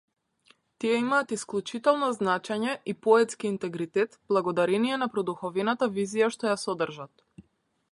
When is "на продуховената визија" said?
5.05-6.33